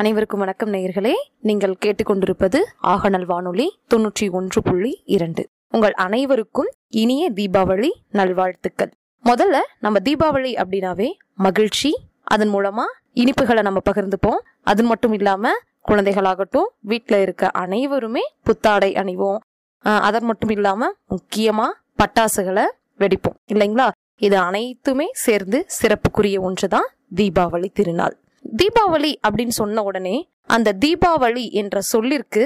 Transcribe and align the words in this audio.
அனைவருக்கும் 0.00 0.38
வணக்கம் 0.38 0.72
நேயர்களே. 0.72 1.12
நீங்கள் 1.40 1.76
கேட்டுக்கொண்டிருப்பது 1.84 2.58
ஆகநல் 2.82 3.24
வானொலி 3.24 3.80
தொன்னூற்றி 3.94 4.30
ஒன்று 4.30 4.62
புள்ளி 4.62 5.02
இரண்டு. 5.04 5.48
உங்கள் 5.70 5.92
அனைவருக்கும் 5.92 6.68
இனிய 6.88 7.32
தீபாவளி 7.32 7.88
நல்வாழ்த்துக்கள். 8.10 8.92
முதல்ல 9.24 9.56
நம்ம 9.80 9.98
தீபாவளி 10.04 10.52
அப்படின்னாவே 10.62 11.08
மகிழ்ச்சி 11.34 11.98
அதன் 12.22 12.54
மூலமா 12.54 12.84
இனிப்புகளை 13.14 13.62
நம்ம 13.62 13.80
பகிர்ந்துப்போம். 13.90 14.38
அது 14.62 14.82
மட்டும் 14.82 15.12
இல்லாம 15.12 15.50
குழந்தைகளாகட்டும் 15.88 16.70
வீட்டில் 16.80 17.20
இருக்க 17.20 17.50
அனைவருமே 17.50 18.22
புத்தாடை 18.42 18.92
அணிவோம். 18.92 19.38
அதன் 19.80 20.24
மட்டும் 20.24 20.50
இல்லாம 20.50 20.92
முக்கியமா 21.10 21.66
பட்டாசுகளை 21.98 22.64
வெடிப்போம். 22.98 23.38
இல்லைங்களா? 23.52 23.88
இது 24.16 24.38
அனைத்துமே 24.38 25.10
சேர்ந்து 25.12 25.66
சிறப்புக்குரிய 25.80 26.40
ஒன்றுதான் 26.40 26.88
தீபாவளி 27.14 27.70
திருநாள். 27.72 28.18
தீபாவளி 28.56 29.12
அப்படின்னு 29.28 29.54
சொன்ன 29.60 29.82
உடனே 29.82 30.16
அந்த 30.46 30.76
தீபாவளி 30.84 31.50
என்ற 31.50 31.80
சொல்லிற்கு 31.80 32.42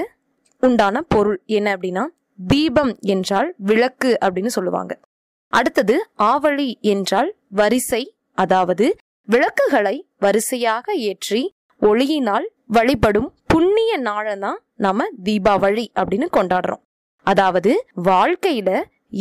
உண்டான 0.59 1.01
பொருள் 1.01 1.39
என்ன 1.45 1.75
அப்படின்னா 1.75 2.03
தீபம் 2.47 2.97
என்றால் 2.99 3.53
விளக்கு 3.57 4.17
அப்படின்னு 4.21 4.45
சொல்லுவாங்க. 4.45 4.99
அடுத்தது 5.53 5.95
ஆவழி 6.17 6.79
என்றால் 6.81 7.35
வரிசை 7.49 8.15
அதாவது 8.33 8.85
விளக்குகளை 9.27 9.95
வரிசையாக 10.17 10.95
ஏற்றி 11.09 11.55
ஒளியினால் 11.81 12.45
வழிபடும் 12.67 13.29
புண்ணிய 13.47 13.97
நாளை 13.97 14.35
தான் 14.39 14.59
நாம 14.75 15.07
தீபாவளி 15.23 15.85
அப்படின்னு 15.95 16.27
கொண்டாடுறோம். 16.37 16.81
அதாவது 17.27 17.85
வாழ்க்கையில 18.03 18.69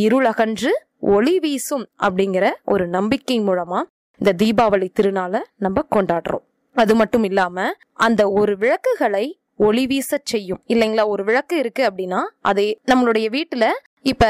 இருளகன்று 0.05 0.71
ஒளி 0.99 1.39
வீசும் 1.39 1.85
அப்படிங்கிற 2.03 2.51
ஒரு 2.65 2.87
நம்பிக்கை 2.87 3.41
மூலமா 3.41 3.83
இந்த 4.21 4.33
தீபாவளி 4.33 4.89
திருநாளை 5.01 5.41
நம்ம 5.57 5.85
கொண்டாடுறோம். 5.91 6.45
அது 6.75 6.95
மட்டும் 6.95 7.25
இல்லாம 7.25 7.71
அந்த 7.93 8.29
ஒரு 8.31 8.57
விளக்குகளை 8.57 9.41
ஒளி 9.57 9.87
வீச 9.87 10.19
செய்யும். 10.25 10.63
இல்லைங்களா? 10.69 11.07
ஒரு 11.07 11.25
விளக்கு 11.25 11.57
இருக்கு 11.57 11.83
அப்படின்னா 11.87 12.21
அதை 12.41 12.81
நம்மளுடைய 12.93 13.27
வீட்டுல 13.37 13.67
இப்ப 14.03 14.27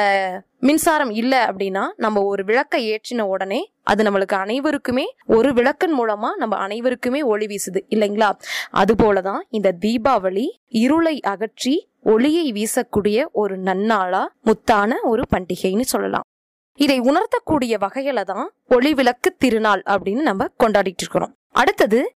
மின்சாரம் 0.59 1.11
இல்ல 1.11 1.47
அப்படின்னா 1.47 1.85
நம்ம 1.97 2.23
ஒரு 2.23 2.45
விளக்கை 2.45 2.81
ஏற்றின 2.91 3.21
உடனே 3.21 3.73
அது 3.83 4.05
நம்மளுக்கு 4.05 4.35
அனைவருக்குமே 4.35 5.05
ஒரு 5.27 5.55
விளக்கின் 5.55 5.99
மூலமா 5.99 6.29
நம்ம 6.37 6.57
அனைவருக்குமே 6.57 7.23
ஒளி 7.23 7.47
வீசுது. 7.47 7.81
இல்லைங்களா? 7.91 8.33
அது 8.71 8.95
போலதான் 8.95 9.41
இந்த 9.49 9.75
தீபாவளி 9.81 10.47
இருளை 10.69 11.21
அகற்றி 11.21 11.91
ஒளியை 12.03 12.53
வீசக்கூடிய 12.53 13.25
ஒரு 13.33 13.59
நன்னாளா 13.59 14.27
முத்தான 14.45 14.93
ஒரு 15.03 15.23
பண்டிகைன்னு 15.35 15.81
சொல்லலாம். 15.81 16.23
இதை 16.79 17.01
உணர்த்தக்கூடிய 17.01 17.75
வகையில 17.81 18.23
தான் 18.23 18.53
ஒளி 18.69 18.95
விளக்கு 18.95 19.35
திருநாள் 19.39 19.83
அப்படின்னு 19.87 20.21
நம்ம 20.21 20.47
கொண்டாடிட்டு 20.65 21.01
இருக்கிறோம். 21.01 21.33
அடுத்தது 21.51 22.13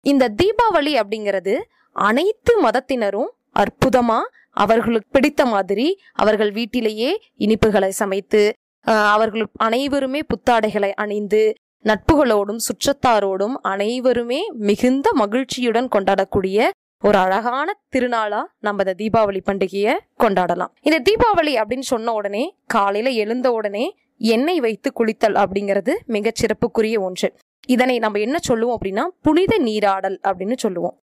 இந்த 0.00 0.32
தீபாவளி 0.42 0.92
அப்படிங்கிறது 1.00 1.54
அனைத்து 1.92 2.52
மதத்தினரும் 2.64 3.30
அற்புதமா 3.54 4.18
அவர்களுக்கு 4.50 5.08
பிடித்த 5.10 5.46
மாதிரி 5.46 6.00
அவர்கள் 6.12 6.50
வீட்டிலேயே 6.50 7.10
இனிப்புகளை 7.38 7.88
சமைத்து 7.88 8.52
அவர்கள் 8.84 9.46
அனைவருமே 9.56 10.20
புத்தாடைகளை 10.20 10.90
அணிந்து 10.94 11.54
நட்புகளோடும் 11.84 12.60
சுற்றத்தாரோடும் 12.66 13.54
அனைவருமே 13.62 14.50
மிகுந்த 14.52 15.10
மகிழ்ச்சியுடன் 15.12 15.88
கொண்டாடக்கூடிய 15.88 16.68
ஒரு 17.02 17.18
அழகான 17.18 17.78
திருநாளா 17.96 18.40
நம்ம 18.58 18.82
இந்த 18.86 18.94
தீபாவளி 18.98 19.40
பண்டிகையை 19.46 19.94
கொண்டாடலாம். 20.18 20.72
இந்த 20.80 20.98
தீபாவளி 21.10 21.52
அப்படின்னு 21.60 21.86
சொன்ன 21.92 22.12
உடனே 22.12 22.56
காலையில 22.66 23.12
எழுந்த 23.14 23.52
உடனே 23.52 23.96
எண்ணெய் 24.18 24.60
வைத்து 24.60 24.92
குளித்தல் 24.92 25.38
அப்படிங்கிறது 25.42 25.92
மிகச் 26.06 26.40
சிறப்புக்குரிய 26.42 27.00
ஒன்று. 27.00 27.34
இதனை 27.66 27.98
நம்ம 27.98 28.18
என்ன 28.18 28.38
சொல்லுவோம் 28.38 28.78
அப்படின்னா 28.80 29.06
புனித 29.22 29.58
நீராடல் 29.58 30.18
அப்படின்னு 30.22 30.56
சொல்லுவோம். 30.56 31.00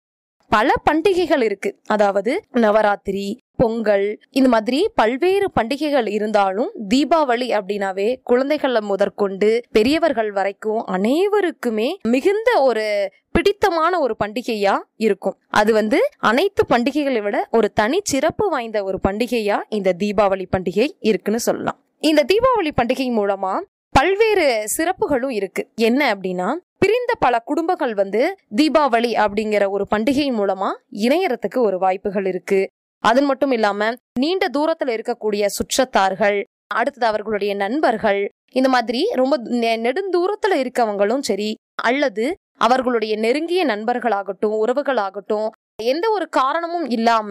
பல 0.49 0.73
பண்டிகைகள் 0.85 1.43
இருக்கு. 1.43 1.81
அதாவது 1.87 2.43
நவராத்திரி 2.53 3.39
பொங்கல் 3.57 4.19
இந்த 4.31 4.49
மாதிரி 4.49 4.91
பல்வேறு 4.95 5.51
பண்டிகைகள் 5.51 6.07
இருந்தாலும் 6.07 6.71
தீபாவளி 6.95 7.49
அப்படின்னாவே 7.51 8.17
குழந்தைகள 8.31 8.81
முதற்கொண்டு 8.81 9.63
பெரியவர்கள் 9.71 10.31
வரைக்கும் 10.31 10.85
அனைவருக்குமே 10.87 11.97
மிகுந்த 12.03 12.63
ஒரு 12.63 13.11
பிடித்தமான 13.31 14.01
ஒரு 14.01 14.17
பண்டிகையா 14.25 14.79
இருக்கும். 14.97 15.39
அது 15.49 15.73
வந்து 15.73 16.09
அனைத்து 16.19 16.65
பண்டிகைகளை 16.69 17.23
விட 17.23 17.49
ஒரு 17.51 17.73
தனி 17.73 18.01
சிறப்பு 18.05 18.49
வாய்ந்த 18.49 18.85
ஒரு 18.85 19.01
பண்டிகையா 19.09 19.61
இந்த 19.69 19.97
தீபாவளி 19.99 20.47
பண்டிகை 20.57 20.91
இருக்குன்னு 21.01 21.41
சொல்லலாம். 21.41 21.81
இந்த 21.99 22.25
தீபாவளி 22.25 22.71
பண்டிகை 22.83 23.11
மூலமா 23.13 23.61
பல்வேறு 23.97 24.69
சிறப்புகளும் 24.77 25.31
இருக்கு. 25.31 25.71
என்ன 25.75 26.15
அப்படின்னா 26.15 26.49
பிரிந்த 26.79 27.15
பல 27.19 27.39
குடும்பங்கள் 27.39 27.95
வந்து 27.95 28.37
தீபாவளி 28.57 29.13
அப்படிங்கிற 29.17 29.69
ஒரு 29.71 29.87
பண்டிகை 29.91 30.27
மூலமா 30.33 30.69
இணையறதுக்கு 30.93 31.59
ஒரு 31.59 31.79
வாய்ப்புகள் 31.79 32.27
இருக்கு. 32.27 32.67
அது 33.05 33.23
மட்டும் 33.23 33.51
இல்லாம 33.51 33.93
நீண்ட 34.19 34.49
தூரத்துல 34.59 34.89
இருக்கக்கூடிய 34.89 35.47
சுற்றத்தார்கள் 35.47 36.43
அடுத்தது 36.75 37.07
அவர்களுடைய 37.07 37.55
நண்பர்கள் 37.55 38.21
இந்த 38.53 38.69
மாதிரி 38.69 39.11
ரொம்ப 39.13 39.37
நெ- 39.37 39.81
நெடுந்தூரத்துல 39.81 40.55
இருக்கவங்களும் 40.55 41.21
சரி 41.21 41.55
அல்லது 41.83 42.35
அவர்களுடைய 42.59 43.17
நெருங்கிய 43.17 43.67
நண்பர்களாகட்டும் 43.67 44.57
உறவுகளாகட்டும் 44.65 45.49
எந்த 45.83 46.11
ஒரு 46.11 46.29
காரணமும் 46.29 46.91
இல்லாம 46.91 47.31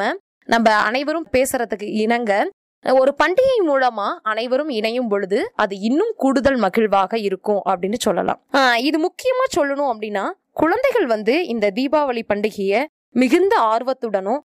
நம்ம 0.49 0.73
அனைவரும் 0.73 1.27
பேசுறதுக்கு 1.31 1.83
இணங்க 1.83 2.31
ஒரு 2.93 3.15
பண்டிகை 3.23 3.57
மூலமா 3.67 4.07
அனைவரும் 4.21 4.69
இணையும் 4.69 5.07
பொழுது 5.07 5.51
அது 5.55 5.79
இன்னும் 5.79 6.13
கூடுதல் 6.17 6.59
மகிழ்வாக 6.59 7.17
இருக்கும் 7.17 7.61
அப்படின்னு 7.65 7.97
சொல்லலாம். 7.97 8.41
இது 8.77 8.97
முக்கியமா 9.05 9.45
சொல்லணும் 9.57 9.89
அப்படின்னா 9.93 10.25
குழந்தைகள் 10.51 11.05
வந்து 11.05 11.47
இந்த 11.47 11.71
தீபாவளி 11.75 12.21
பண்டிகையை 12.33 12.85
மிகுந்த 13.11 13.55
ஆர்வத்துடனும் 13.73 14.41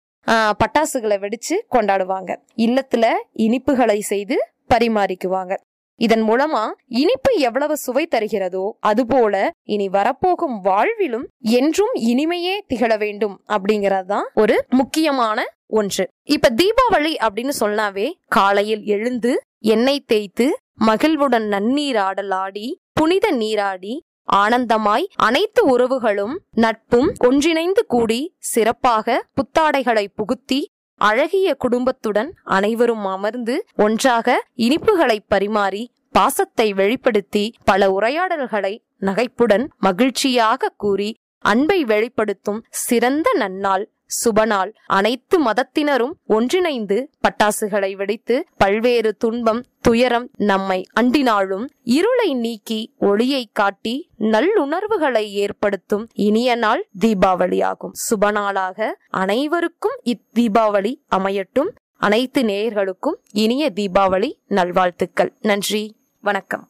பட்டாசுகளை 0.62 1.18
வெடிச்சு 1.24 1.56
கொண்டாடுவாங்க. 1.72 2.32
இல்லத்துல 2.56 3.06
இனிப்புகளை 3.38 4.00
செய்து 4.00 4.38
பரிமாறிக்குவாங்க. 4.74 5.54
இதன் 6.00 6.24
மூலமா 6.24 6.64
இனிப்பு 6.88 7.38
எவ்வளவு 7.38 7.78
சுவை 7.78 8.08
தருகிறதோ 8.16 8.72
அதுபோல 8.80 9.52
இனி 9.64 9.90
வரப்போகும் 9.90 10.64
வாழ்விலும் 10.64 11.26
என்றும் 11.40 11.94
இனிமையே 11.94 12.56
திகழ 12.68 12.98
வேண்டும் 12.98 13.42
அப்படிங்கறதுதான் 13.48 14.28
ஒரு 14.34 14.66
முக்கியமான 14.70 15.46
ஒன்று. 15.68 16.10
இப்ப 16.24 16.50
தீபாவளி 16.50 17.14
அப்படின்னு 17.22 17.50
சொன்னாவே 17.60 18.12
காலையில் 18.28 18.84
எழுந்து 18.84 19.44
எண்ணெய் 19.60 20.06
தேய்த்து 20.06 20.60
மகிழ்வுடன் 20.74 21.44
நன்னீராடல் 21.44 22.34
ஆடி 22.34 22.68
புனித 22.94 23.32
நீராடி 23.32 23.94
ஆனந்தமாய் 24.36 25.06
அனைத்து 25.16 25.78
உறவுகளும் 25.78 26.36
நட்பும் 26.52 27.14
ஒன்றிணைந்து 27.20 27.86
கூடி 27.86 28.36
சிறப்பாக 28.38 29.26
புத்தாடைகளை 29.34 30.08
புகுத்தி 30.16 30.60
அழகிய 31.02 31.50
குடும்பத்துடன் 31.56 32.30
அனைவரும் 32.50 33.06
அமர்ந்து 33.08 33.56
ஒன்றாக 33.78 34.30
இனிப்புகளை 34.58 35.18
பரிமாறி 35.28 35.84
பாசத்தை 36.16 36.68
வெளிப்படுத்தி 36.74 37.44
பல 37.64 37.92
உரையாடல்களை 37.92 38.74
நகைப்புடன் 39.02 39.66
மகிழ்ச்சியாக 39.80 40.74
கூறி 40.78 41.10
அன்பை 41.46 41.80
வெளிப்படுத்தும் 41.84 42.62
சிறந்த 42.80 43.28
நன்னாள் 43.40 43.86
சுபநாள். 44.26 44.74
அனைத்து 44.86 45.44
மதத்தினரும் 45.44 46.12
ஒன்றிணைந்து 46.28 47.10
பட்டாசுகளை 47.22 47.96
வெடித்து 47.96 48.46
பல்வேறு 48.58 49.16
துன்பம் 49.16 49.66
துயரம் 49.82 50.30
நம்மை 50.38 50.88
அண்டினாலும் 51.02 51.68
இருளை 51.84 52.34
நீக்கி 52.34 52.94
ஒளியை 52.98 53.50
காட்டி 53.54 54.10
நல்லுணர்வுகளை 54.20 55.24
ஏற்படுத்தும் 55.30 56.08
இனிய 56.14 56.56
நாள் 56.56 56.88
தீபாவளி 57.06 57.64
ஆகும் 57.64 57.94
சுபநாளாக 58.10 58.92
அனைவருக்கும் 59.10 60.00
இத்தீபாவளி 60.04 60.96
அமையட்டும். 61.16 61.70
அனைத்து 61.98 62.42
நேயர்களுக்கும் 62.42 63.16
இனிய 63.32 63.72
தீபாவளி 63.76 64.32
நல்வாழ்த்துக்கள். 64.48 65.34
நன்றி. 65.42 65.96
வணக்கம். 66.22 66.70